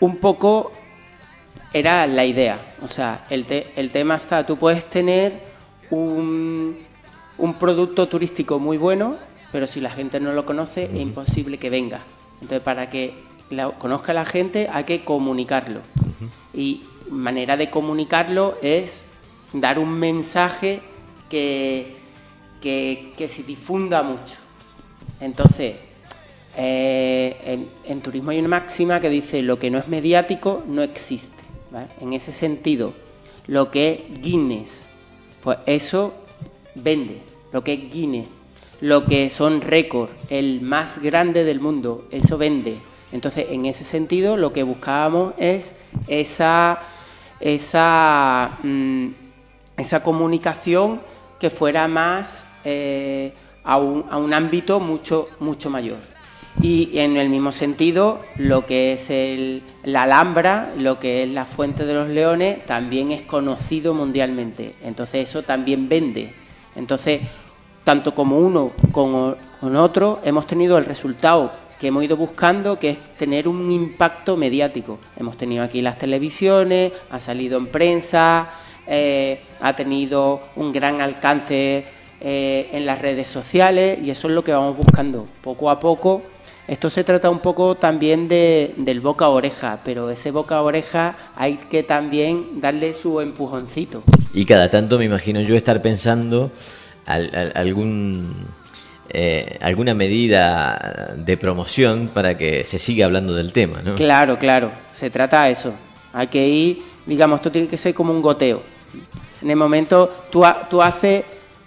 un 0.00 0.16
poco 0.18 0.72
era 1.72 2.06
la 2.06 2.24
idea. 2.24 2.60
O 2.82 2.88
sea, 2.88 3.26
el, 3.30 3.44
te- 3.44 3.68
el 3.76 3.90
tema 3.90 4.16
está, 4.16 4.44
tú 4.46 4.56
puedes 4.56 4.88
tener 4.88 5.40
un, 5.90 6.78
un 7.38 7.54
producto 7.54 8.06
turístico 8.08 8.58
muy 8.58 8.76
bueno, 8.76 9.16
pero 9.50 9.66
si 9.66 9.80
la 9.80 9.90
gente 9.90 10.20
no 10.20 10.32
lo 10.32 10.46
conoce 10.46 10.90
es 10.92 11.00
imposible 11.00 11.58
que 11.58 11.70
venga. 11.70 12.00
Entonces, 12.40 12.62
para 12.62 12.88
que 12.88 13.14
la, 13.50 13.68
conozca 13.70 14.12
la 14.12 14.24
gente 14.24 14.68
hay 14.72 14.84
que 14.84 15.04
comunicarlo. 15.04 15.80
Y 16.54 16.82
manera 17.10 17.56
de 17.56 17.68
comunicarlo 17.70 18.56
es 18.62 19.02
dar 19.52 19.78
un 19.78 19.90
mensaje 19.98 20.80
que, 21.28 21.96
que, 22.60 23.12
que 23.16 23.28
se 23.28 23.42
difunda 23.42 24.02
mucho. 24.02 24.36
Entonces, 25.20 25.76
eh, 26.56 27.66
en, 27.86 28.00
turismo 28.02 28.30
hay 28.30 28.38
una 28.38 28.48
máxima 28.48 29.00
que 29.00 29.08
dice 29.08 29.40
lo 29.40 29.58
que 29.58 29.70
no 29.70 29.78
es 29.78 29.88
mediático 29.88 30.62
no 30.66 30.82
existe. 30.82 31.42
En 32.00 32.12
ese 32.12 32.34
sentido, 32.34 32.92
lo 33.46 33.70
que 33.70 33.92
es 34.10 34.22
Guinness, 34.22 34.84
pues 35.42 35.58
eso 35.64 36.12
vende. 36.74 37.22
Lo 37.50 37.64
que 37.64 37.72
es 37.72 37.90
Guinness, 37.90 38.28
lo 38.82 39.06
que 39.06 39.30
son 39.30 39.62
récords, 39.62 40.12
el 40.28 40.60
más 40.60 41.00
grande 41.00 41.44
del 41.44 41.60
mundo, 41.60 42.06
eso 42.10 42.36
vende. 42.36 42.76
Entonces, 43.10 43.46
en 43.50 43.64
ese 43.64 43.84
sentido, 43.84 44.36
lo 44.36 44.52
que 44.52 44.64
buscábamos 44.64 45.32
es 45.38 45.74
esa, 46.08 46.82
esa, 47.40 48.58
mm, 48.62 49.06
esa 49.82 50.02
comunicación 50.02 51.00
que 51.38 51.50
fuera 51.50 51.88
más 51.88 52.44
eh, 52.64 53.34
a, 53.64 53.76
un, 53.76 54.06
a 54.10 54.16
un 54.16 54.32
ámbito 54.32 54.80
mucho, 54.80 55.28
mucho 55.40 55.70
mayor. 55.70 55.98
Y 56.60 56.98
en 56.98 57.16
el 57.16 57.30
mismo 57.30 57.50
sentido, 57.50 58.20
lo 58.36 58.66
que 58.66 58.92
es 58.92 59.08
el, 59.08 59.62
la 59.84 60.02
Alhambra, 60.02 60.72
lo 60.76 61.00
que 61.00 61.22
es 61.22 61.30
la 61.30 61.46
Fuente 61.46 61.86
de 61.86 61.94
los 61.94 62.08
Leones, 62.08 62.64
también 62.66 63.10
es 63.10 63.22
conocido 63.22 63.94
mundialmente. 63.94 64.74
Entonces 64.82 65.28
eso 65.28 65.42
también 65.42 65.88
vende. 65.88 66.34
Entonces, 66.76 67.22
tanto 67.84 68.14
como 68.14 68.38
uno 68.38 68.72
como 68.92 69.34
con 69.60 69.76
otro, 69.76 70.20
hemos 70.24 70.46
tenido 70.46 70.76
el 70.78 70.84
resultado 70.84 71.52
que 71.80 71.88
hemos 71.88 72.04
ido 72.04 72.16
buscando, 72.16 72.78
que 72.78 72.90
es 72.90 72.98
tener 73.16 73.48
un 73.48 73.72
impacto 73.72 74.36
mediático. 74.36 75.00
Hemos 75.16 75.36
tenido 75.36 75.64
aquí 75.64 75.82
las 75.82 75.98
televisiones, 75.98 76.92
ha 77.10 77.18
salido 77.18 77.58
en 77.58 77.66
prensa, 77.66 78.50
eh, 78.94 79.40
ha 79.60 79.74
tenido 79.74 80.42
un 80.56 80.70
gran 80.70 81.00
alcance 81.00 81.84
eh, 82.20 82.68
en 82.72 82.84
las 82.84 83.00
redes 83.00 83.26
sociales 83.26 83.98
y 84.04 84.10
eso 84.10 84.28
es 84.28 84.34
lo 84.34 84.44
que 84.44 84.52
vamos 84.52 84.76
buscando 84.76 85.26
poco 85.42 85.70
a 85.70 85.80
poco. 85.80 86.20
Esto 86.68 86.90
se 86.90 87.02
trata 87.02 87.28
un 87.30 87.40
poco 87.40 87.74
también 87.74 88.28
de, 88.28 88.74
del 88.76 89.00
boca 89.00 89.24
a 89.24 89.30
oreja, 89.30 89.80
pero 89.84 90.10
ese 90.10 90.30
boca 90.30 90.56
a 90.56 90.62
oreja 90.62 91.16
hay 91.34 91.56
que 91.56 91.82
también 91.82 92.60
darle 92.60 92.92
su 92.92 93.20
empujoncito. 93.20 94.02
Y 94.34 94.44
cada 94.44 94.68
tanto 94.70 94.98
me 94.98 95.06
imagino 95.06 95.40
yo 95.40 95.56
estar 95.56 95.80
pensando 95.82 96.52
al- 97.06 97.34
al- 97.34 97.52
algún 97.54 98.46
eh, 99.14 99.58
alguna 99.60 99.92
medida 99.94 101.14
de 101.16 101.36
promoción 101.36 102.08
para 102.14 102.36
que 102.38 102.64
se 102.64 102.78
siga 102.78 103.06
hablando 103.06 103.34
del 103.34 103.52
tema, 103.52 103.82
¿no? 103.82 103.94
Claro, 103.96 104.38
claro, 104.38 104.70
se 104.92 105.10
trata 105.10 105.44
de 105.44 105.52
eso. 105.52 105.72
Hay 106.12 106.28
que 106.28 106.46
ir, 106.48 106.82
digamos, 107.04 107.40
esto 107.40 107.50
tiene 107.50 107.68
que 107.68 107.76
ser 107.76 107.92
como 107.92 108.12
un 108.12 108.22
goteo. 108.22 108.62
En 109.40 109.50
el 109.50 109.56
momento, 109.56 110.10
tú, 110.30 110.42
tú 110.70 110.82
haces 110.82 111.24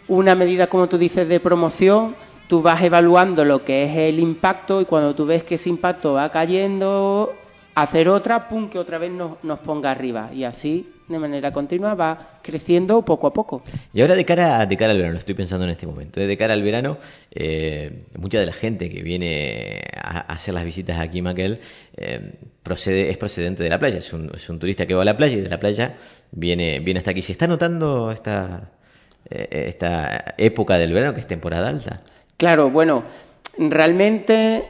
una 0.08 0.36
medida, 0.36 0.68
como 0.68 0.88
tú 0.88 0.98
dices, 0.98 1.28
de 1.28 1.40
promoción, 1.40 2.16
tú 2.48 2.62
vas 2.62 2.82
evaluando 2.82 3.44
lo 3.44 3.64
que 3.64 3.84
es 3.84 3.98
el 3.98 4.20
impacto 4.20 4.82
y 4.82 4.86
cuando 4.86 5.16
tú 5.16 5.26
ves 5.26 5.44
que 5.44 5.56
ese 5.56 5.70
impacto 5.70 6.14
va 6.14 6.30
cayendo, 6.30 7.34
hacer 7.74 8.08
otra, 8.08 8.48
pum, 8.48 8.70
que 8.70 8.80
otra 8.80 8.98
vez 8.98 9.12
nos, 9.12 9.44
nos 9.44 9.60
ponga 9.60 9.92
arriba. 9.92 10.30
Y 10.34 10.44
así, 10.44 10.90
de 11.08 11.20
manera 11.20 11.52
continua, 11.52 11.94
va 11.94 12.40
creciendo 12.42 13.04
poco 13.04 13.28
a 13.28 13.34
poco. 13.34 13.62
Y 13.94 14.02
ahora 14.02 14.16
de 14.16 14.26
cara, 14.26 14.66
de 14.66 14.78
cara 14.78 14.92
al 14.92 14.98
verano, 14.98 15.14
lo 15.14 15.20
estoy 15.20 15.36
pensando 15.36 15.66
en 15.66 15.72
este 15.72 15.86
momento, 15.86 16.20
¿eh? 16.20 16.28
de 16.28 16.38
cara 16.38 16.54
al 16.54 16.64
verano, 16.64 16.98
eh, 17.32 18.06
mucha 18.18 18.40
de 18.40 18.46
la 18.46 18.54
gente 18.54 18.90
que 18.90 19.04
viene 19.04 19.84
a, 19.96 20.20
hacer 20.34 20.54
las 20.54 20.66
visitas 20.66 21.00
aquí 21.00 21.20
en 21.20 21.26
Maquel 21.26 21.60
eh, 21.96 22.34
procede, 22.64 23.10
es 23.10 23.18
procedente 23.18 23.64
de 23.64 23.70
la 23.70 23.78
playa, 23.78 24.00
es 24.00 24.12
un, 24.14 24.32
es 24.34 24.50
un 24.50 24.60
turista 24.60 24.86
que 24.86 24.96
va 24.96 25.04
a 25.04 25.06
la 25.06 25.16
playa 25.16 25.38
y 25.38 25.42
de 25.42 25.50
la 25.50 25.60
playa 25.60 25.96
viene, 26.32 26.80
viene 26.80 27.00
hasta 27.00 27.12
aquí. 27.12 27.22
¿Se 27.22 27.32
está 27.32 27.48
notando 27.48 28.12
esta, 28.12 28.72
eh, 29.30 29.66
esta 29.68 30.34
época 30.38 30.78
del 30.78 30.92
verano, 30.94 31.14
que 31.14 31.22
es 31.22 31.28
temporada 31.28 31.70
alta? 31.70 32.02
Claro, 32.38 32.72
bueno, 32.72 33.04
realmente 33.58 34.64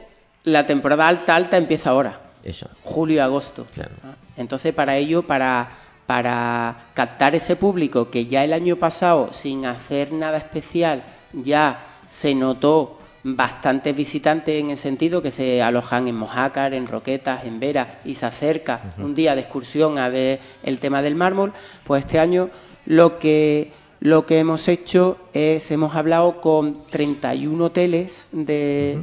la 0.44 0.66
temporada 0.66 1.08
alta 1.08 1.34
alta 1.34 1.56
empieza 1.56 1.90
ahora. 1.90 2.20
Eso. 2.44 2.68
julio 2.84 3.24
agosto. 3.24 3.66
Claro. 3.74 3.90
Ah, 4.04 4.14
Entonces, 4.36 4.72
para 4.72 4.96
ello, 4.96 5.22
para, 5.22 5.68
para 6.06 6.88
captar 6.94 7.34
ese 7.34 7.56
público 7.56 8.10
que 8.10 8.26
ya 8.26 8.44
el 8.44 8.52
año 8.52 8.76
pasado, 8.76 9.32
sin 9.32 9.66
hacer 9.66 10.12
nada 10.12 10.38
especial, 10.38 11.02
ya 11.32 11.84
se 12.08 12.34
notó 12.34 12.98
bastantes 13.34 13.94
visitantes 13.96 14.60
en 14.60 14.70
el 14.70 14.78
sentido 14.78 15.20
que 15.20 15.32
se 15.32 15.60
alojan 15.60 16.06
en 16.06 16.14
Mojácar, 16.14 16.74
en 16.74 16.86
Roquetas, 16.86 17.44
en 17.44 17.58
Vera 17.58 17.98
y 18.04 18.14
se 18.14 18.26
acerca 18.26 18.94
un 18.98 19.16
día 19.16 19.34
de 19.34 19.40
excursión 19.40 19.98
a 19.98 20.08
ver 20.08 20.38
el 20.62 20.78
tema 20.78 21.02
del 21.02 21.16
mármol, 21.16 21.52
pues 21.84 22.04
este 22.04 22.20
año 22.20 22.50
lo 22.84 23.18
que 23.18 23.72
lo 23.98 24.26
que 24.26 24.38
hemos 24.38 24.68
hecho 24.68 25.18
es 25.32 25.70
hemos 25.70 25.96
hablado 25.96 26.40
con 26.40 26.86
31 26.88 27.64
hoteles 27.64 28.26
de, 28.30 29.00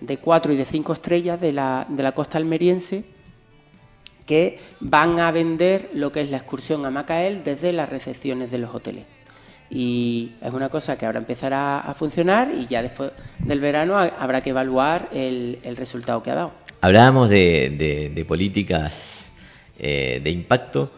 de 0.00 0.16
4 0.16 0.52
y 0.52 0.56
de 0.56 0.64
5 0.64 0.92
estrellas 0.94 1.40
de 1.40 1.52
la, 1.52 1.86
de 1.88 2.02
la 2.02 2.12
costa 2.12 2.38
almeriense 2.38 3.04
que 4.30 4.60
van 4.78 5.18
a 5.18 5.32
vender 5.32 5.90
lo 5.92 6.12
que 6.12 6.20
es 6.20 6.30
la 6.30 6.36
excursión 6.36 6.86
a 6.86 6.90
Macael 6.90 7.42
desde 7.42 7.72
las 7.72 7.88
recepciones 7.88 8.52
de 8.52 8.58
los 8.58 8.72
hoteles. 8.72 9.04
Y 9.68 10.32
es 10.40 10.52
una 10.52 10.68
cosa 10.68 10.96
que 10.96 11.04
ahora 11.04 11.18
empezará 11.18 11.80
a 11.80 11.94
funcionar 11.94 12.48
y 12.56 12.68
ya 12.68 12.80
después 12.80 13.10
del 13.40 13.58
verano 13.58 13.98
ha- 13.98 14.12
habrá 14.20 14.40
que 14.40 14.50
evaluar 14.50 15.08
el, 15.12 15.58
el 15.64 15.76
resultado 15.76 16.22
que 16.22 16.30
ha 16.30 16.34
dado. 16.36 16.52
Hablábamos 16.80 17.28
de, 17.28 17.74
de- 17.76 18.10
de 18.10 18.24
políticas 18.24 19.28
eh, 19.80 20.20
de 20.22 20.30
impacto. 20.30 20.92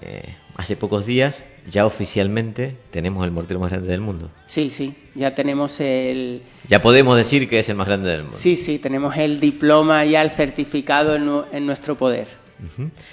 eh, 0.00 0.22
hace 0.56 0.76
pocos 0.76 1.04
días, 1.06 1.42
ya 1.68 1.84
oficialmente, 1.86 2.76
tenemos 2.92 3.24
el 3.24 3.30
mortero 3.32 3.58
más 3.60 3.70
grande 3.70 3.88
del 3.88 4.00
mundo. 4.00 4.30
Sí, 4.46 4.70
sí, 4.70 4.94
ya 5.14 5.34
tenemos 5.34 5.80
el... 5.80 6.42
Ya 6.68 6.80
podemos 6.80 7.16
decir 7.16 7.48
que 7.48 7.58
es 7.58 7.68
el 7.68 7.74
más 7.76 7.86
grande 7.88 8.10
del 8.10 8.22
mundo. 8.22 8.36
Sí, 8.38 8.56
sí, 8.56 8.78
tenemos 8.78 9.16
el 9.16 9.38
diploma 9.40 10.04
ya, 10.04 10.22
el 10.22 10.30
certificado 10.30 11.14
en, 11.16 11.28
en 11.52 11.66
nuestro 11.66 11.96
poder. 11.96 12.45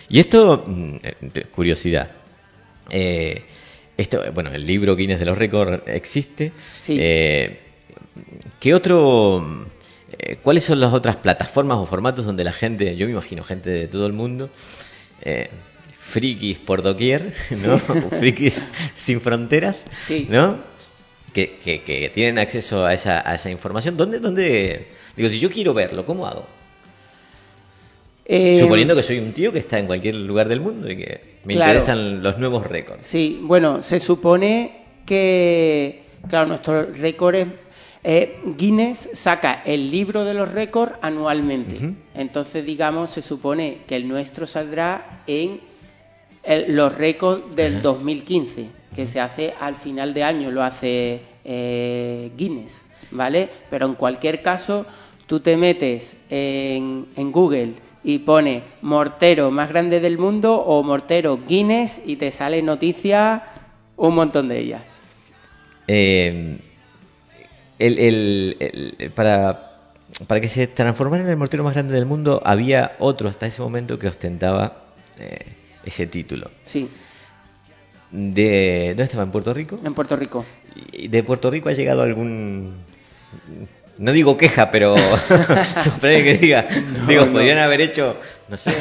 Y 0.09 0.19
esto, 0.19 0.63
mm, 0.65 0.95
eh, 1.03 1.45
curiosidad. 1.53 2.11
Eh, 2.89 3.43
esto, 3.97 4.23
bueno, 4.33 4.51
el 4.51 4.65
libro 4.65 4.95
Guinness 4.95 5.19
de 5.19 5.25
los 5.25 5.37
Récords 5.37 5.83
existe. 5.87 6.51
Sí. 6.79 6.97
Eh, 6.99 7.59
¿Qué 8.59 8.73
otro, 8.73 9.67
eh, 10.17 10.37
cuáles 10.41 10.63
son 10.63 10.79
las 10.79 10.93
otras 10.93 11.17
plataformas 11.17 11.77
o 11.77 11.85
formatos 11.85 12.25
donde 12.25 12.43
la 12.43 12.53
gente, 12.53 12.95
yo 12.95 13.05
me 13.05 13.13
imagino 13.13 13.43
gente 13.43 13.69
de 13.69 13.87
todo 13.87 14.07
el 14.07 14.13
mundo, 14.13 14.49
eh, 15.21 15.49
frikis 15.97 16.59
por 16.59 16.81
doquier, 16.81 17.33
¿no? 17.63 17.79
frikis 18.19 18.71
sin 18.95 19.21
fronteras, 19.21 19.85
¿no? 20.29 20.59
Que, 21.33 21.59
que, 21.63 22.11
tienen 22.13 22.37
acceso 22.37 22.85
a 22.85 22.93
esa, 22.93 23.27
a 23.27 23.35
esa 23.35 23.49
información. 23.49 23.97
¿Dónde, 23.97 24.19
¿Dónde? 24.19 24.87
Digo, 25.15 25.29
si 25.29 25.39
yo 25.39 25.49
quiero 25.49 25.73
verlo, 25.73 26.05
¿cómo 26.05 26.27
hago? 26.27 26.47
Eh, 28.25 28.57
Suponiendo 28.59 28.95
que 28.95 29.03
soy 29.03 29.19
un 29.19 29.33
tío 29.33 29.51
que 29.51 29.59
está 29.59 29.79
en 29.79 29.87
cualquier 29.87 30.15
lugar 30.15 30.47
del 30.47 30.61
mundo 30.61 30.89
y 30.89 30.95
que 30.95 31.21
me 31.43 31.53
interesan 31.53 32.23
los 32.23 32.37
nuevos 32.37 32.65
récords. 32.65 33.05
Sí, 33.05 33.39
bueno, 33.41 33.83
se 33.83 33.99
supone 33.99 34.83
que, 35.05 36.03
claro, 36.29 36.47
nuestros 36.47 36.97
récords 36.97 37.47
eh, 38.05 38.37
Guinness 38.57 39.09
saca 39.13 39.61
el 39.65 39.91
libro 39.91 40.23
de 40.23 40.33
los 40.33 40.51
récords 40.51 40.93
anualmente. 41.01 41.95
Entonces, 42.15 42.65
digamos, 42.65 43.11
se 43.11 43.21
supone 43.21 43.79
que 43.87 43.97
el 43.97 44.07
nuestro 44.07 44.47
saldrá 44.47 45.21
en 45.27 45.59
los 46.69 46.95
récords 46.95 47.55
del 47.55 47.81
2015, 47.81 48.67
que 48.95 49.05
se 49.05 49.19
hace 49.19 49.53
al 49.59 49.75
final 49.75 50.13
de 50.13 50.23
año, 50.23 50.51
lo 50.51 50.63
hace 50.63 51.21
eh, 51.43 52.31
Guinness, 52.37 52.81
¿vale? 53.11 53.49
Pero 53.69 53.85
en 53.85 53.95
cualquier 53.95 54.41
caso, 54.41 54.85
tú 55.25 55.39
te 55.39 55.55
metes 55.57 56.15
en, 56.29 57.05
en 57.15 57.31
Google 57.31 57.73
y 58.03 58.19
pone 58.19 58.63
mortero 58.81 59.49
más 59.51 59.69
grande 59.69 59.99
del 59.99 60.17
mundo 60.17 60.55
o 60.55 60.83
mortero 60.83 61.39
Guinness 61.47 62.01
y 62.05 62.17
te 62.17 62.31
sale 62.31 62.61
noticia 62.61 63.43
un 63.95 64.15
montón 64.15 64.49
de 64.49 64.59
ellas. 64.59 64.99
Eh, 65.87 66.57
el, 67.79 69.11
para, 69.15 69.71
para 70.27 70.41
que 70.41 70.47
se 70.47 70.67
transformara 70.67 71.23
en 71.23 71.29
el 71.29 71.37
mortero 71.37 71.63
más 71.63 71.73
grande 71.73 71.93
del 71.93 72.05
mundo, 72.05 72.41
había 72.45 72.95
otro 72.99 73.29
hasta 73.29 73.47
ese 73.47 73.61
momento 73.61 73.97
que 73.97 74.07
ostentaba 74.07 74.83
eh, 75.19 75.45
ese 75.85 76.07
título. 76.07 76.49
Sí. 76.63 76.89
De, 78.11 78.89
¿Dónde 78.89 79.03
estaba? 79.03 79.23
¿En 79.23 79.31
Puerto 79.31 79.53
Rico? 79.53 79.79
En 79.83 79.93
Puerto 79.93 80.15
Rico. 80.15 80.45
¿De 81.09 81.23
Puerto 81.23 81.49
Rico 81.49 81.69
ha 81.69 81.73
llegado 81.73 82.03
algún 82.03 82.75
no 83.97 84.11
digo 84.11 84.37
queja, 84.37 84.71
pero 84.71 84.95
no 85.27 86.01
que 86.01 86.37
diga, 86.39 86.67
digo, 87.07 87.27
podrían 87.27 87.59
haber 87.59 87.81
hecho, 87.81 88.17
no 88.49 88.57
sé, 88.57 88.73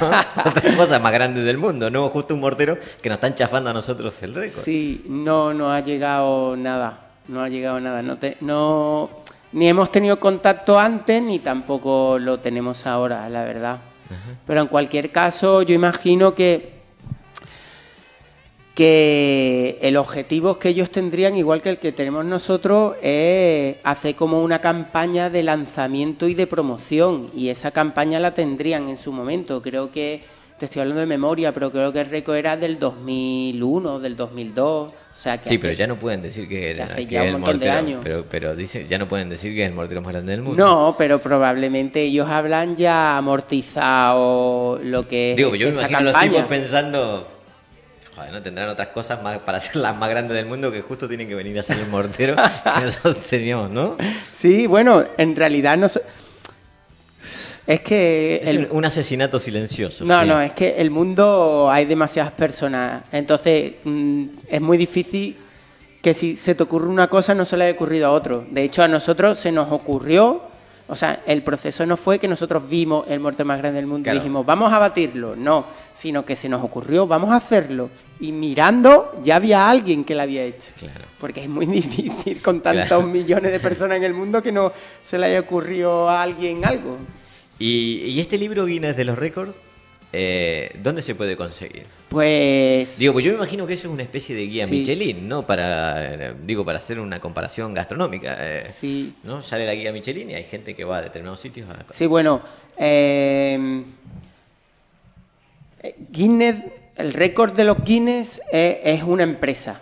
otra 0.44 0.76
cosa 0.76 0.98
más 0.98 1.12
grande 1.12 1.42
del 1.42 1.58
mundo, 1.58 1.90
no 1.90 2.08
justo 2.08 2.34
un 2.34 2.40
mortero 2.40 2.78
que 3.00 3.08
nos 3.08 3.16
están 3.16 3.34
chafando 3.34 3.70
a 3.70 3.72
nosotros 3.72 4.22
el 4.22 4.34
récord. 4.34 4.62
Sí, 4.62 5.04
no, 5.08 5.52
no 5.52 5.72
ha 5.72 5.80
llegado 5.80 6.56
nada 6.56 7.02
no 7.28 7.42
ha 7.42 7.48
llegado 7.48 7.80
nada. 7.80 8.02
No, 8.02 8.16
te, 8.16 8.36
no 8.40 9.10
ni 9.52 9.68
hemos 9.68 9.90
tenido 9.90 10.18
contacto 10.18 10.78
antes 10.78 11.22
ni 11.22 11.38
tampoco 11.38 12.18
lo 12.18 12.40
tenemos 12.40 12.86
ahora, 12.86 13.28
la 13.28 13.44
verdad. 13.44 13.78
Pero 14.46 14.60
en 14.60 14.66
cualquier 14.66 15.10
caso, 15.10 15.62
yo 15.62 15.74
imagino 15.74 16.34
que 16.34 16.71
que 18.74 19.78
el 19.82 19.96
objetivo 19.96 20.58
que 20.58 20.70
ellos 20.70 20.90
tendrían, 20.90 21.36
igual 21.36 21.60
que 21.60 21.70
el 21.70 21.78
que 21.78 21.92
tenemos 21.92 22.24
nosotros, 22.24 22.96
es 23.02 23.76
hacer 23.84 24.14
como 24.14 24.42
una 24.42 24.60
campaña 24.60 25.30
de 25.30 25.42
lanzamiento 25.42 26.28
y 26.28 26.34
de 26.34 26.46
promoción. 26.46 27.30
Y 27.34 27.48
esa 27.48 27.70
campaña 27.70 28.18
la 28.18 28.34
tendrían 28.34 28.88
en 28.88 28.96
su 28.96 29.12
momento. 29.12 29.60
Creo 29.62 29.90
que, 29.92 30.22
te 30.58 30.66
estoy 30.66 30.82
hablando 30.82 31.00
de 31.00 31.06
memoria, 31.06 31.52
pero 31.52 31.70
creo 31.70 31.92
que 31.92 32.00
el 32.00 32.08
récord 32.08 32.36
era 32.36 32.56
del 32.56 32.78
2001, 32.78 34.00
del 34.00 34.16
2002 34.16 34.92
sí, 35.42 35.58
pero 35.58 35.72
ya 35.72 35.86
no 35.86 35.96
pueden 35.96 36.22
decir 36.22 36.48
que, 36.48 36.72
el 36.72 37.38
mortero, 37.38 38.00
Pero, 38.02 38.24
pero 38.28 38.56
dice, 38.56 38.86
ya 38.88 38.98
no 38.98 39.06
pueden 39.06 39.28
decir 39.28 39.54
que 39.54 39.62
es 39.62 39.68
el 39.68 39.74
mortero 39.74 40.00
más 40.02 40.12
grande 40.12 40.32
del 40.32 40.42
mundo. 40.42 40.64
No, 40.64 40.94
pero 40.98 41.18
probablemente 41.20 42.02
ellos 42.02 42.28
hablan 42.28 42.76
ya 42.76 43.16
amortizado 43.16 44.80
lo 44.82 45.06
que 45.06 45.34
Digo, 45.36 45.54
yo 45.54 45.68
me 45.68 45.74
imagino 45.74 45.98
a 45.98 46.02
los 46.02 46.20
tipos 46.20 46.44
pensando, 46.44 47.28
joder, 48.14 48.32
no 48.32 48.42
tendrán 48.42 48.68
otras 48.68 48.88
cosas 48.88 49.22
más 49.22 49.38
para 49.38 49.60
ser 49.60 49.76
las 49.76 49.96
más 49.96 50.10
grandes 50.10 50.36
del 50.36 50.46
mundo 50.46 50.70
que 50.70 50.82
justo 50.82 51.08
tienen 51.08 51.28
que 51.28 51.34
venir 51.34 51.58
a 51.58 51.62
ser 51.62 51.78
el 51.78 51.86
mortero 51.88 52.36
que 52.78 52.84
nosotros 52.84 53.18
teníamos, 53.28 53.70
¿no? 53.70 53.96
Sí, 54.32 54.66
bueno, 54.66 55.04
en 55.16 55.36
realidad 55.36 55.76
no 55.76 55.88
es 57.66 57.80
que... 57.80 58.42
Es 58.44 58.70
un 58.70 58.84
asesinato 58.84 59.38
silencioso. 59.38 60.04
No, 60.04 60.24
no, 60.24 60.40
es 60.40 60.52
que 60.52 60.80
el 60.80 60.90
mundo 60.90 61.70
hay 61.70 61.84
demasiadas 61.84 62.32
personas. 62.32 63.04
Entonces 63.12 63.74
mm, 63.84 64.24
es 64.48 64.60
muy 64.60 64.76
difícil 64.76 65.36
que 66.00 66.12
si 66.12 66.36
se 66.36 66.56
te 66.56 66.62
ocurre 66.64 66.88
una 66.88 67.06
cosa 67.06 67.34
no 67.34 67.44
se 67.44 67.56
le 67.56 67.64
haya 67.64 67.74
ocurrido 67.74 68.08
a 68.08 68.12
otro. 68.12 68.44
De 68.50 68.64
hecho, 68.64 68.82
a 68.82 68.88
nosotros 68.88 69.38
se 69.38 69.52
nos 69.52 69.70
ocurrió... 69.70 70.51
O 70.92 70.94
sea, 70.94 71.22
el 71.24 71.42
proceso 71.42 71.86
no 71.86 71.96
fue 71.96 72.18
que 72.18 72.28
nosotros 72.28 72.68
vimos 72.68 73.06
el 73.08 73.18
muerte 73.18 73.44
más 73.44 73.56
grande 73.56 73.76
del 73.76 73.86
mundo 73.86 74.10
y 74.10 74.12
dijimos, 74.12 74.44
vamos 74.44 74.70
a 74.74 74.78
batirlo. 74.78 75.34
No, 75.34 75.64
sino 75.94 76.22
que 76.22 76.36
se 76.36 76.50
nos 76.50 76.62
ocurrió, 76.62 77.06
vamos 77.06 77.30
a 77.30 77.36
hacerlo. 77.36 77.88
Y 78.20 78.30
mirando, 78.30 79.18
ya 79.24 79.36
había 79.36 79.70
alguien 79.70 80.04
que 80.04 80.14
lo 80.14 80.20
había 80.20 80.44
hecho. 80.44 80.70
Porque 81.18 81.44
es 81.44 81.48
muy 81.48 81.64
difícil 81.80 82.42
con 82.42 82.60
tantos 82.60 83.06
millones 83.06 83.52
de 83.52 83.58
personas 83.58 83.96
en 83.96 84.04
el 84.04 84.12
mundo 84.12 84.42
que 84.42 84.52
no 84.52 84.70
se 85.02 85.16
le 85.16 85.28
haya 85.28 85.40
ocurrido 85.40 86.10
a 86.10 86.20
alguien 86.20 86.62
algo. 86.62 86.98
Y, 87.58 88.20
este 88.20 88.36
libro 88.36 88.66
Guinness 88.66 88.94
de 88.94 89.06
los 89.06 89.18
récords, 89.18 89.56
eh, 90.12 90.76
¿dónde 90.82 91.00
se 91.00 91.14
puede 91.14 91.36
conseguir? 91.36 91.84
Pues. 92.10 92.98
Digo, 92.98 93.14
pues 93.14 93.24
yo 93.24 93.32
me 93.32 93.38
imagino 93.38 93.66
que 93.66 93.74
eso 93.74 93.88
es 93.88 93.94
una 93.94 94.02
especie 94.02 94.36
de 94.36 94.46
guía 94.46 94.66
Michelin, 94.66 95.26
¿no? 95.26 95.46
Para, 95.46 96.34
digo, 96.34 96.64
para 96.64 96.78
hacer 96.78 97.00
una 97.00 97.18
comparación 97.18 97.72
gastronómica. 97.72 98.36
Eh, 98.38 98.64
sí. 98.68 99.14
¿No? 99.24 99.40
Sale 99.40 99.64
la 99.64 99.74
guía 99.74 99.90
Michelin 99.90 100.30
y 100.30 100.34
hay 100.34 100.44
gente 100.44 100.74
que 100.74 100.84
va 100.84 100.98
a 100.98 101.02
determinados 101.02 101.40
sitios 101.40 101.70
a. 101.70 101.86
Sí, 101.92 102.04
bueno. 102.06 102.42
Eh, 102.76 103.84
Guinness, 106.10 106.56
el 106.96 107.14
récord 107.14 107.54
de 107.54 107.64
los 107.64 107.82
Guinness 107.82 108.42
es, 108.52 109.02
una 109.02 109.24
empresa, 109.24 109.80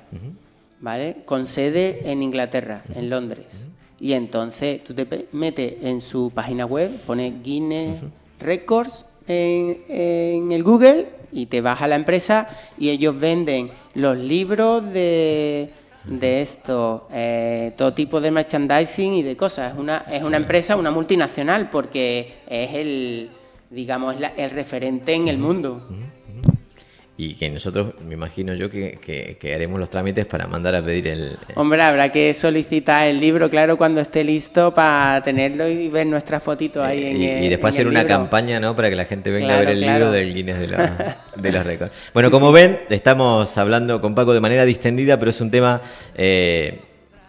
¿vale? 0.79 1.17
Con 1.25 1.47
sede 1.47 2.03
en 2.05 2.23
Inglaterra, 2.23 2.85
en 2.95 3.11
Londres. 3.11 3.67
Y 3.99 4.15
entonces 4.15 4.83
tú 4.83 4.95
te 4.95 5.27
metes 5.33 5.75
en 5.83 6.01
su 6.01 6.31
página 6.35 6.65
web, 6.65 6.91
pones 7.05 7.43
Guinness 7.43 8.01
Records 8.39 9.05
en, 9.27 10.53
el 10.53 10.63
Google 10.63 11.09
y 11.33 11.47
te 11.47 11.61
vas 11.61 11.81
a 11.83 11.89
la 11.89 11.97
empresa 11.97 12.49
y 12.79 12.91
ellos 12.91 13.19
venden 13.19 13.71
los 13.95 14.17
libros 14.17 14.85
de, 14.93 15.71
de 16.05 16.43
esto, 16.43 17.09
eh, 17.13 17.73
todo 17.77 17.93
tipo 17.93 18.21
de 18.21 18.31
merchandising 18.31 19.15
y 19.15 19.23
de 19.23 19.37
cosas. 19.37 19.73
Es 19.73 19.79
una, 19.79 20.05
es 20.11 20.23
una 20.25 20.37
empresa, 20.37 20.77
una 20.77 20.91
multinacional, 20.91 21.71
porque 21.71 22.35
es 22.49 22.75
el, 22.75 23.31
digamos, 23.71 24.17
el 24.37 24.51
referente 24.51 25.15
en 25.15 25.29
el 25.29 25.39
mundo 25.39 25.87
y 27.23 27.35
que 27.35 27.51
nosotros, 27.51 27.93
me 28.09 28.15
imagino 28.15 28.55
yo, 28.55 28.71
que, 28.71 29.37
que, 29.39 29.55
haremos 29.55 29.79
los 29.79 29.91
trámites 29.91 30.25
para 30.25 30.47
mandar 30.47 30.75
a 30.75 30.83
pedir 30.83 31.09
el, 31.09 31.37
Hombre, 31.55 31.83
habrá 31.83 32.11
que 32.11 32.33
solicitar 32.33 33.09
el 33.09 33.21
libro, 33.21 33.51
claro, 33.51 33.77
cuando 33.77 34.01
esté 34.01 34.25
listo 34.25 34.73
para 34.73 35.23
tenerlo 35.23 35.69
y 35.69 35.89
ver 35.89 36.07
nuestra 36.07 36.41
fotito 36.41 36.83
ahí 36.83 37.05
en 37.05 37.23
el, 37.23 37.45
Y 37.45 37.49
después 37.51 37.75
hacer 37.75 37.87
una 37.87 38.07
campaña, 38.07 38.59
¿no? 38.59 38.75
Para 38.75 38.89
que 38.89 38.97
la 38.97 39.05
gente 39.05 39.31
venga 39.31 39.55
a 39.55 39.59
ver 39.59 39.69
el 39.69 39.83
libro 39.83 40.11
del 40.11 40.33
Guinness 40.33 40.61
de, 40.61 40.67
de 41.37 41.53
los 41.53 41.67
récords. 41.67 41.93
Bueno, 42.15 42.31
como 42.31 42.53
ven, 42.53 42.81
estamos 42.89 43.59
hablando 43.59 44.01
con 44.01 44.15
Paco 44.15 44.33
de 44.33 44.41
manera 44.41 44.65
distendida, 44.65 45.19
pero 45.19 45.31
es 45.31 45.43
un 45.43 45.51
tema 45.51 45.83
eh, 46.15 46.81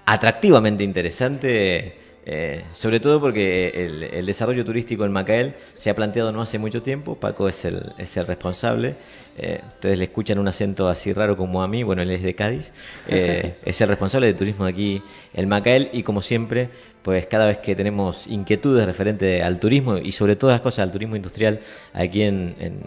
atractivamente 0.06 0.86
interesante 0.86 2.01
eh, 2.26 2.64
sobre 2.72 3.00
todo 3.00 3.20
porque 3.20 3.72
el, 4.14 4.26
desarrollo 4.26 4.64
turístico 4.64 5.06
en 5.06 5.12
Macael 5.12 5.56
se 5.76 5.90
ha 5.90 5.96
planteado 5.96 6.32
no 6.32 6.42
hace 6.42 6.60
mucho 6.60 6.84
tiempo, 6.84 7.16
Paco 7.16 7.50
es 7.50 7.66
el, 7.66 7.94
es 7.98 8.16
el 8.16 8.28
responsable, 8.28 8.96
eh, 9.38 9.62
ustedes 9.76 9.98
le 9.98 10.04
escuchan 10.04 10.38
un 10.38 10.48
acento 10.48 10.88
así 10.88 11.14
raro 11.14 11.36
como 11.36 11.64
a 11.64 11.68
mí, 11.68 11.82
bueno, 11.82 12.04
él 12.04 12.12
es 12.12 12.22
de 12.22 12.36
Cádiz, 12.36 12.72
eh, 13.08 13.54
es 13.66 13.82
el 13.82 13.88
responsable 13.88 14.28
de 14.28 14.34
turismo 14.36 14.66
aquí 14.66 15.02
en 15.34 15.50
Macael 15.50 15.90
y 15.94 16.04
como 16.04 16.22
siempre, 16.22 16.70
pues 17.02 17.26
cada 17.26 17.48
vez 17.48 17.58
que 17.58 17.76
tenemos 17.76 18.28
inquietudes 18.28 18.86
referentes 18.86 19.44
al 19.44 19.60
turismo 19.60 19.98
y 19.98 20.12
sobre 20.12 20.36
todas 20.36 20.54
las 20.54 20.62
cosas 20.62 20.84
al 20.84 20.92
turismo 20.92 21.16
industrial 21.16 21.60
aquí 21.94 22.22
en, 22.22 22.56
en, 22.60 22.82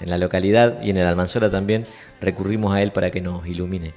en 0.00 0.10
la 0.10 0.18
localidad 0.18 0.82
y 0.82 0.90
en 0.90 0.98
el 0.98 1.06
Almanzora 1.06 1.50
también, 1.50 1.86
recurrimos 2.20 2.74
a 2.74 2.82
él 2.82 2.92
para 2.92 3.10
que 3.10 3.20
nos 3.20 3.46
ilumine. 3.46 3.94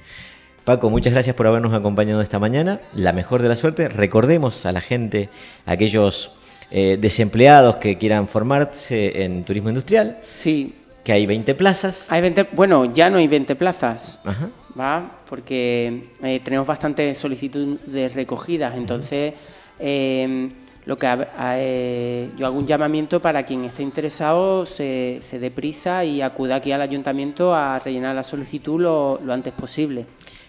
Paco, 0.68 0.90
muchas 0.90 1.14
gracias 1.14 1.34
por 1.34 1.46
habernos 1.46 1.72
acompañado 1.72 2.20
esta 2.20 2.38
mañana. 2.38 2.78
La 2.94 3.14
mejor 3.14 3.40
de 3.40 3.48
la 3.48 3.56
suerte. 3.56 3.88
Recordemos 3.88 4.66
a 4.66 4.72
la 4.72 4.82
gente, 4.82 5.30
a 5.64 5.72
aquellos 5.72 6.30
eh, 6.70 6.98
desempleados 7.00 7.76
que 7.76 7.96
quieran 7.96 8.28
formarse 8.28 9.24
en 9.24 9.44
turismo 9.44 9.70
industrial. 9.70 10.18
Sí. 10.30 10.74
Que 11.02 11.12
hay 11.12 11.24
20 11.24 11.54
plazas. 11.54 12.04
Hay 12.10 12.20
20, 12.20 12.48
bueno, 12.52 12.92
ya 12.92 13.08
no 13.08 13.16
hay 13.16 13.28
20 13.28 13.56
plazas. 13.56 14.18
Ajá. 14.26 14.50
¿Va? 14.78 15.10
Porque 15.26 16.10
eh, 16.22 16.40
tenemos 16.44 16.66
bastante 16.66 17.14
solicitud 17.14 17.80
de 17.86 18.10
recogidas. 18.10 18.76
Entonces, 18.76 19.32
em, 19.78 20.50
lo 20.84 20.98
que 20.98 22.28
yo 22.36 22.46
hago 22.46 22.58
un 22.58 22.66
llamamiento 22.66 23.20
para 23.20 23.44
quien 23.44 23.64
esté 23.64 23.82
interesado 23.82 24.66
se, 24.66 25.20
se 25.22 25.38
dé 25.38 25.50
prisa 25.50 26.04
y 26.04 26.20
acuda 26.20 26.56
aquí 26.56 26.72
al 26.72 26.82
ayuntamiento 26.82 27.54
a 27.54 27.78
rellenar 27.78 28.14
la 28.14 28.22
solicitud 28.22 28.78
lo 28.78 29.32
antes 29.32 29.54
posible. 29.54 30.04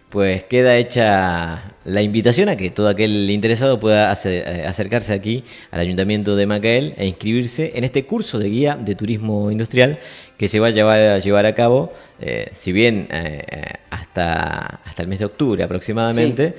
Pues 0.10 0.44
queda 0.44 0.78
hecha 0.78 1.76
la 1.86 2.02
invitación 2.02 2.50
a 2.50 2.58
que 2.58 2.72
todo 2.72 2.88
aquel 2.90 3.30
interesado 3.30 3.80
pueda 3.80 4.12
eh, 4.26 4.66
acercarse 4.68 5.14
aquí 5.14 5.44
al 5.72 5.82
Ayuntamiento 5.82 6.36
de 6.36 6.46
Macael 6.46 6.96
e 6.98 7.06
inscribirse 7.06 7.74
en 7.76 7.84
este 7.84 8.06
curso 8.06 8.40
de 8.40 8.50
guía 8.50 8.76
de 8.76 8.96
turismo 8.96 9.52
industrial 9.52 10.00
que 10.40 10.48
se 10.48 10.62
va 10.62 10.68
a 10.68 10.70
llevar 10.70 11.00
a, 11.02 11.20
llevar 11.20 11.46
a 11.46 11.54
cabo, 11.54 11.92
eh, 12.22 12.50
si 12.54 12.72
bien 12.72 13.10
eh, 13.12 13.44
hasta, 13.90 14.80
hasta 14.86 15.02
el 15.02 15.10
mes 15.10 15.20
de 15.20 15.26
octubre 15.26 15.62
aproximadamente, 15.62 16.56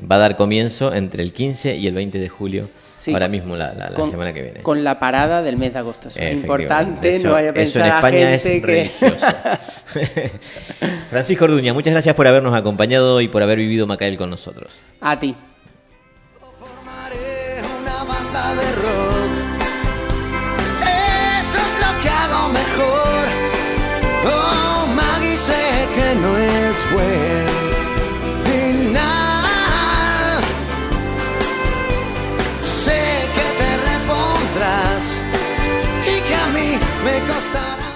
va 0.00 0.16
a 0.16 0.18
dar 0.18 0.36
comienzo 0.36 0.94
entre 0.94 1.22
el 1.22 1.32
15 1.32 1.76
y 1.76 1.86
el 1.86 1.94
20 1.94 2.18
de 2.18 2.28
julio 2.28 2.68
ahora 3.08 3.28
mismo 3.28 3.56
la, 3.56 3.90
semana 4.10 4.34
que 4.34 4.42
viene. 4.42 4.60
Con 4.60 4.84
la 4.84 5.00
parada 5.00 5.42
del 5.42 5.56
mes 5.56 5.72
de 5.72 5.78
agosto. 5.78 6.08
es 6.14 6.34
importante, 6.34 7.18
no 7.20 7.32
vaya 7.32 7.50
a 7.50 7.54
pensar 7.54 7.86
en 7.86 7.94
España 7.94 8.34
es 8.34 8.42
que... 8.42 8.90
Francisco 11.10 11.46
Orduña, 11.46 11.72
muchas 11.72 11.94
gracias 11.94 12.14
por 12.14 12.26
habernos 12.26 12.54
acompañado 12.54 13.22
y 13.22 13.28
por 13.28 13.42
haber 13.42 13.56
vivido 13.56 13.86
Macael 13.86 14.18
con 14.18 14.28
nosotros. 14.28 14.78
A 15.00 15.18
ti. 15.18 15.34
es 26.70 26.86
final. 28.44 29.44
Sé 32.62 33.28
que 33.34 33.46
te 33.60 33.70
repondrás 33.90 35.02
y 36.06 36.20
que 36.28 36.34
a 36.34 36.46
mí 36.54 36.78
me 37.04 37.16
costará. 37.32 37.89